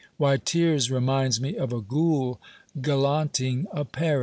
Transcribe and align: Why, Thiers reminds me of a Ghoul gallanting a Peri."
Why, 0.17 0.37
Thiers 0.37 0.89
reminds 0.89 1.39
me 1.39 1.57
of 1.57 1.71
a 1.71 1.79
Ghoul 1.79 2.39
gallanting 2.75 3.67
a 3.71 3.85
Peri." 3.85 4.19